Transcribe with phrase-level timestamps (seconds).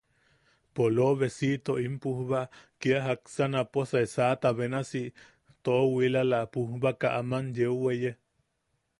[0.77, 2.39] Poloobesito, in pujba
[2.79, 5.03] kia jaksa naposae saʼata benasi
[5.63, 8.11] toowilala pujbaka aman yeu weye.